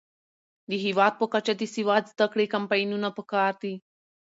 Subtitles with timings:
[0.69, 3.73] د هیواد په کچه د سواد زده کړې کمپاینونه پکار دي.